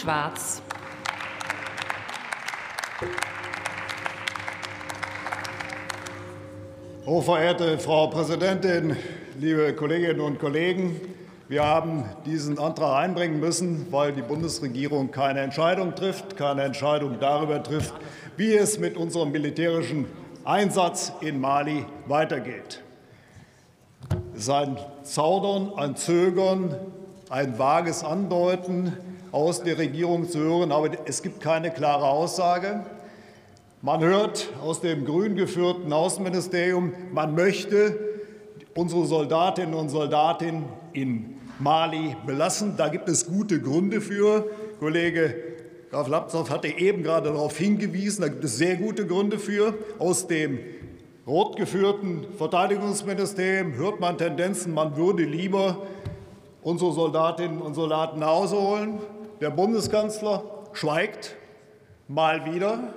Schwarz. 0.00 0.62
Hochverehrte 7.04 7.78
Frau 7.78 8.06
Präsidentin, 8.06 8.96
liebe 9.38 9.74
Kolleginnen 9.74 10.20
und 10.20 10.38
Kollegen! 10.38 10.98
Wir 11.48 11.66
haben 11.66 12.04
diesen 12.24 12.58
Antrag 12.58 12.96
einbringen 13.04 13.40
müssen, 13.40 13.88
weil 13.90 14.12
die 14.12 14.22
Bundesregierung 14.22 15.10
keine 15.10 15.40
Entscheidung 15.40 15.94
trifft, 15.94 16.34
keine 16.34 16.62
Entscheidung 16.62 17.18
darüber 17.20 17.62
trifft, 17.62 17.92
wie 18.38 18.54
es 18.54 18.78
mit 18.78 18.96
unserem 18.96 19.32
militärischen 19.32 20.06
Einsatz 20.44 21.12
in 21.20 21.38
Mali 21.40 21.84
weitergeht. 22.06 22.82
Es 24.34 24.42
ist 24.42 24.50
ein 24.50 24.78
Zaudern, 25.02 25.72
ein 25.76 25.94
Zögern, 25.94 26.74
ein 27.28 27.58
vages 27.58 28.02
Andeuten 28.02 28.96
aus 29.32 29.62
der 29.62 29.78
Regierung 29.78 30.28
zu 30.28 30.38
hören, 30.38 30.72
aber 30.72 30.90
es 31.06 31.22
gibt 31.22 31.40
keine 31.40 31.70
klare 31.70 32.06
Aussage. 32.06 32.84
Man 33.82 34.00
hört 34.00 34.48
aus 34.62 34.80
dem 34.80 35.04
grün 35.04 35.36
geführten 35.36 35.92
Außenministerium, 35.92 36.92
man 37.12 37.34
möchte 37.34 37.98
unsere 38.74 39.06
Soldatinnen 39.06 39.74
und 39.74 39.88
Soldaten 39.88 40.64
in 40.92 41.36
Mali 41.58 42.16
belassen. 42.26 42.74
Da 42.76 42.88
gibt 42.88 43.08
es 43.08 43.26
gute 43.26 43.60
Gründe 43.60 44.00
für. 44.00 44.50
Kollege 44.78 45.34
Graf 45.90 46.06
Lambsdorff 46.06 46.50
hatte 46.50 46.68
eben 46.68 47.02
gerade 47.02 47.32
darauf 47.32 47.58
hingewiesen, 47.58 48.22
da 48.22 48.28
gibt 48.28 48.44
es 48.44 48.56
sehr 48.56 48.76
gute 48.76 49.08
Gründe 49.08 49.40
für. 49.40 49.74
Aus 49.98 50.28
dem 50.28 50.60
rot 51.26 51.56
geführten 51.56 52.26
Verteidigungsministerium 52.38 53.74
hört 53.74 53.98
man 53.98 54.16
Tendenzen, 54.16 54.72
man 54.72 54.96
würde 54.96 55.24
lieber 55.24 55.78
unsere 56.62 56.92
Soldatinnen 56.92 57.60
und 57.60 57.74
Soldaten 57.74 58.20
nach 58.20 58.28
Hause 58.28 58.56
holen. 58.56 58.98
Der 59.40 59.48
Bundeskanzler 59.48 60.42
schweigt 60.74 61.34
mal 62.08 62.52
wieder. 62.52 62.92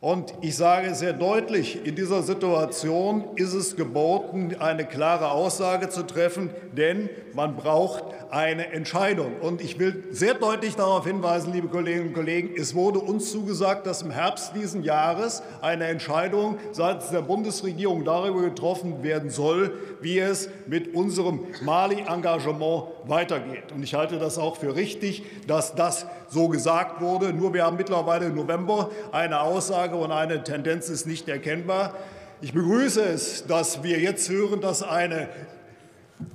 Und 0.00 0.34
ich 0.42 0.56
sage 0.56 0.94
sehr 0.94 1.14
deutlich, 1.14 1.86
in 1.86 1.94
dieser 1.94 2.22
Situation 2.22 3.24
ist 3.36 3.54
es 3.54 3.76
geboten, 3.76 4.54
eine 4.58 4.84
klare 4.84 5.30
Aussage 5.30 5.88
zu 5.88 6.02
treffen, 6.02 6.50
denn 6.76 7.08
man 7.32 7.56
braucht 7.56 8.04
eine 8.30 8.72
Entscheidung. 8.72 9.36
Und 9.40 9.62
ich 9.62 9.78
will 9.78 10.04
sehr 10.10 10.34
deutlich 10.34 10.76
darauf 10.76 11.06
hinweisen, 11.06 11.50
liebe 11.54 11.68
Kolleginnen 11.68 12.08
und 12.08 12.14
Kollegen, 12.14 12.50
es 12.58 12.74
wurde 12.74 12.98
uns 12.98 13.32
zugesagt, 13.32 13.86
dass 13.86 14.02
im 14.02 14.10
Herbst 14.10 14.54
diesen 14.54 14.82
Jahres 14.82 15.42
eine 15.62 15.86
Entscheidung 15.86 16.58
seitens 16.72 17.08
der 17.08 17.22
Bundesregierung 17.22 18.04
darüber 18.04 18.42
getroffen 18.42 19.02
werden 19.02 19.30
soll, 19.30 19.72
wie 20.02 20.18
es 20.18 20.50
mit 20.66 20.94
unserem 20.94 21.40
Mali-Engagement 21.62 22.84
weitergeht. 23.06 23.72
Und 23.74 23.82
ich 23.82 23.94
halte 23.94 24.18
das 24.18 24.36
auch 24.36 24.56
für 24.56 24.74
richtig, 24.74 25.22
dass 25.46 25.74
das 25.74 26.06
so 26.28 26.48
gesagt 26.48 27.00
wurde. 27.00 27.32
Nur 27.32 27.54
wir 27.54 27.64
haben 27.64 27.76
mittlerweile 27.76 28.26
im 28.26 28.34
November 28.34 28.90
eine 29.12 29.40
Aussage 29.40 29.85
und 29.94 30.10
eine 30.10 30.42
Tendenz 30.42 30.88
ist 30.88 31.06
nicht 31.06 31.28
erkennbar. 31.28 31.94
Ich 32.40 32.52
begrüße 32.52 33.02
es, 33.02 33.46
dass 33.46 33.82
wir 33.82 33.98
jetzt 34.00 34.28
hören, 34.28 34.60
dass 34.60 34.82
eine 34.82 35.28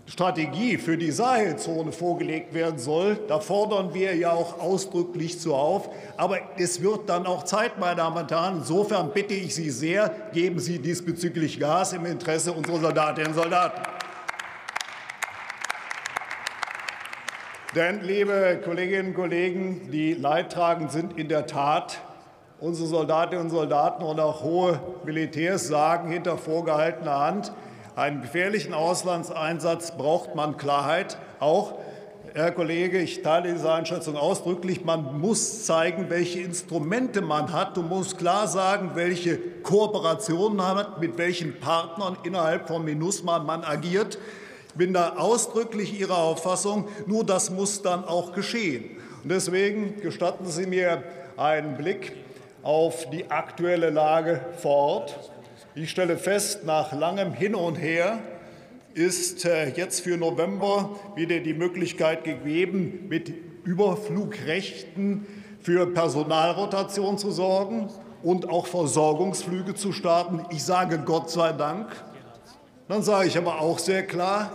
Strategie 0.06 0.78
für 0.78 0.98
die 0.98 1.12
Sahelzone 1.12 1.92
vorgelegt 1.92 2.54
werden 2.54 2.80
soll. 2.80 3.20
Da 3.28 3.40
fordern 3.40 3.94
wir 3.94 4.16
ja 4.16 4.32
auch 4.32 4.60
ausdrücklich 4.60 5.40
zu 5.40 5.56
auf. 5.56 5.90
Aber 6.18 6.40
es 6.58 6.82
wird 6.82 7.10
dann 7.10 7.26
auch 7.26 7.44
Zeit, 7.44 7.80
meine 7.80 7.98
Damen 7.98 8.18
und 8.18 8.32
Herren. 8.32 8.58
Insofern 8.58 9.12
bitte 9.12 9.34
ich 9.34 9.56
Sie 9.56 9.70
sehr, 9.70 10.12
geben 10.34 10.60
Sie 10.60 10.80
diesbezüglich 10.80 11.60
Gas 11.60 11.94
im 11.94 12.06
Interesse 12.06 12.52
unserer 12.52 12.80
Soldatinnen 12.80 13.32
und 13.32 13.38
Soldaten. 13.38 13.82
Denn, 17.74 18.02
liebe 18.02 18.60
Kolleginnen 18.66 19.10
und 19.10 19.14
Kollegen, 19.14 19.92
die 19.92 20.14
Leidtragenden 20.14 20.90
sind 20.90 21.18
in 21.18 21.30
der 21.30 21.48
Tat 21.48 22.02
unsere 22.62 22.88
Soldatinnen 22.88 23.46
und 23.46 23.50
Soldaten 23.50 24.04
und 24.04 24.20
auch 24.20 24.44
hohe 24.44 24.80
Militärs 25.04 25.68
sagen 25.68 26.10
hinter 26.12 26.38
vorgehaltener 26.38 27.20
Hand, 27.20 27.52
einen 27.96 28.22
gefährlichen 28.22 28.74
Auslandseinsatz 28.74 29.98
braucht 29.98 30.36
man 30.36 30.56
Klarheit. 30.56 31.18
Auch, 31.40 31.74
Herr 32.34 32.52
Kollege, 32.52 33.00
ich 33.00 33.22
teile 33.22 33.52
diese 33.52 33.74
Einschätzung 33.74 34.16
ausdrücklich, 34.16 34.86
man 34.86 35.20
muss 35.20 35.66
zeigen, 35.66 36.06
welche 36.10 36.40
Instrumente 36.40 37.22
man 37.22 37.52
hat. 37.52 37.76
Du 37.76 37.82
musst 37.82 38.18
klar 38.18 38.48
sagen, 38.48 38.92
welche 38.94 39.38
Kooperationen 39.38 40.56
man 40.56 40.78
hat, 40.78 41.02
mit 41.02 41.18
welchen 41.18 41.60
Partnern 41.60 42.16
innerhalb 42.24 42.68
von 42.68 42.86
MINUSMA 42.86 43.40
man 43.40 43.66
agiert. 43.66 44.18
Ich 44.70 44.76
bin 44.76 44.94
da 44.94 45.18
ausdrücklich 45.18 46.00
Ihrer 46.00 46.20
Auffassung. 46.20 46.88
Nur 47.08 47.26
das 47.26 47.50
muss 47.50 47.82
dann 47.82 48.06
auch 48.06 48.32
geschehen. 48.32 48.98
Und 49.24 49.32
deswegen 49.32 50.00
gestatten 50.00 50.46
Sie 50.46 50.66
mir 50.66 51.04
einen 51.36 51.76
Blick 51.76 52.14
auf 52.64 53.10
die 53.10 53.30
aktuelle 53.30 53.90
Lage 53.90 54.42
vor 54.58 54.76
Ort. 54.76 55.32
Ich 55.74 55.90
stelle 55.90 56.18
fest, 56.18 56.66
nach 56.66 56.92
langem 56.92 57.34
Hin 57.34 57.56
und 57.56 57.76
Her 57.76 58.20
ist 58.94 59.46
äh, 59.46 59.70
jetzt 59.70 60.02
für 60.02 60.18
November 60.18 60.90
wieder 61.16 61.40
die 61.40 61.54
Möglichkeit 61.54 62.24
gegeben, 62.24 63.06
mit 63.08 63.34
Überflugrechten 63.64 65.26
für 65.62 65.88
Personalrotation 65.88 67.18
zu 67.18 67.32
sorgen 67.32 67.90
und 68.24 68.50
auch 68.50 68.68
Versorgungsflüge 68.68 69.76
zu 69.76 69.94
starten. 69.94 70.46
Ich 70.52 70.64
sage 70.64 71.00
Gott 71.00 71.30
sei 71.30 71.54
Dank. 71.54 71.88
Dann 72.88 73.04
sage 73.04 73.28
ich 73.28 73.38
aber 73.38 73.62
auch 73.62 73.80
sehr 73.80 74.06
klar, 74.06 74.52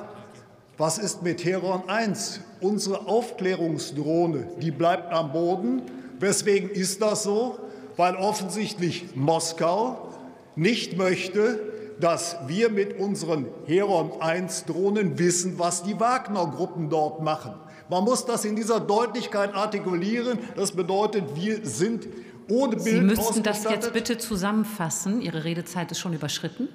was 0.76 0.98
ist 0.98 1.22
mit 1.22 1.42
Heron 1.44 1.88
1? 1.88 2.40
Unsere 2.60 3.06
Aufklärungsdrohne, 3.06 4.48
die 4.60 4.70
bleibt 4.70 5.12
am 5.12 5.32
Boden. 5.32 5.82
Weswegen 6.18 6.68
ist 6.68 7.00
das 7.00 7.22
so? 7.22 7.58
Weil 7.96 8.16
offensichtlich 8.16 9.14
Moskau 9.14 10.08
nicht 10.54 10.96
möchte, 10.96 11.60
dass 12.00 12.36
wir 12.46 12.70
mit 12.70 12.98
unseren 12.98 13.46
Heron-1-Drohnen 13.66 15.18
wissen, 15.18 15.58
was 15.58 15.82
die 15.82 15.98
Wagner-Gruppen 15.98 16.90
dort 16.90 17.22
machen. 17.22 17.54
Man 17.88 18.04
muss 18.04 18.26
das 18.26 18.44
in 18.44 18.56
dieser 18.56 18.80
Deutlichkeit 18.80 19.54
artikulieren. 19.54 20.38
Das 20.56 20.72
bedeutet, 20.72 21.36
wir 21.36 21.64
sind 21.64 22.06
ohne 22.48 22.76
Bild 22.76 22.84
Sie 22.84 23.00
müssten 23.00 23.42
das 23.42 23.64
jetzt 23.64 23.92
bitte 23.92 24.18
zusammenfassen. 24.18 25.20
Ihre 25.20 25.44
Redezeit 25.44 25.90
ist 25.90 25.98
schon 25.98 26.12
überschritten. 26.12 26.68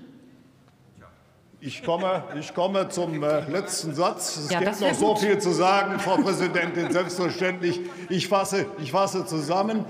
Ich 1.64 1.84
komme, 1.84 2.24
ich 2.40 2.56
komme 2.56 2.90
zum 2.90 3.22
äh, 3.24 3.48
letzten 3.48 3.94
Satz. 3.94 4.36
Es 4.38 4.52
ja, 4.52 4.60
gibt 4.60 4.82
noch 4.82 4.94
so 4.96 5.16
viel 5.16 5.38
zu 5.38 5.52
sagen, 5.52 6.00
Frau 6.00 6.18
Präsidentin. 6.18 6.92
Selbstverständlich. 6.92 7.80
Ich 8.10 8.28
fasse, 8.28 8.66
ich 8.82 8.92
fasse 8.92 9.26
zusammen. 9.28 9.86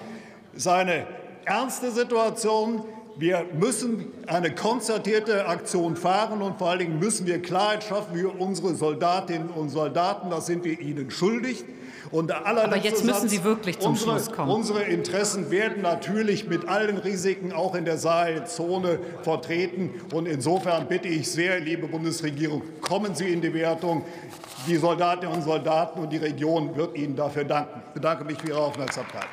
Es 0.53 0.59
ist 0.59 0.67
eine 0.67 1.07
ernste 1.45 1.91
Situation. 1.91 2.83
Wir 3.17 3.45
müssen 3.53 4.07
eine 4.27 4.55
konzertierte 4.55 5.45
Aktion 5.47 5.95
fahren 5.95 6.41
und 6.41 6.57
vor 6.57 6.69
allen 6.69 6.79
Dingen 6.79 6.99
müssen 6.99 7.27
wir 7.27 7.41
Klarheit 7.41 7.83
schaffen 7.83 8.15
für 8.15 8.29
unsere 8.29 8.73
Soldatinnen 8.73 9.49
und 9.49 9.69
Soldaten. 9.69 10.29
Das 10.29 10.45
sind 10.45 10.63
wir 10.63 10.79
ihnen 10.79 11.11
schuldig. 11.11 11.65
Und 12.11 12.31
Aber 12.31 12.77
jetzt 12.77 13.05
müssen 13.05 13.29
Sie 13.29 13.43
wirklich 13.43 13.79
zum 13.79 13.91
unsere, 13.91 14.11
Schluss 14.11 14.31
kommen. 14.31 14.51
Unsere 14.51 14.83
Interessen 14.83 15.49
werden 15.49 15.81
natürlich 15.81 16.47
mit 16.47 16.67
allen 16.67 16.97
Risiken 16.97 17.53
auch 17.53 17.73
in 17.75 17.85
der 17.85 17.97
Sahelzone 17.97 18.99
vertreten. 19.21 19.91
Und 20.13 20.27
insofern 20.27 20.87
bitte 20.87 21.07
ich 21.07 21.31
sehr, 21.31 21.59
liebe 21.59 21.87
Bundesregierung, 21.87 22.63
kommen 22.81 23.15
Sie 23.15 23.31
in 23.31 23.41
die 23.41 23.53
Wertung. 23.53 24.03
Die 24.67 24.75
Soldatinnen 24.75 25.35
und 25.35 25.43
Soldaten 25.43 25.99
und 25.99 26.11
die 26.11 26.17
Region 26.17 26.75
wird 26.75 26.97
Ihnen 26.97 27.15
dafür 27.15 27.45
danken. 27.45 27.81
Ich 27.87 27.93
bedanke 27.93 28.25
mich 28.25 28.37
für 28.37 28.49
Ihre 28.49 28.59
Aufmerksamkeit. 28.59 29.27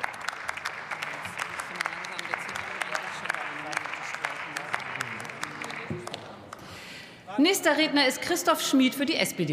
Nächster 7.39 7.77
Redner 7.77 8.05
ist 8.05 8.21
Christoph 8.21 8.61
Schmid 8.61 8.93
für 8.93 9.05
die 9.05 9.15
SPD. 9.15 9.47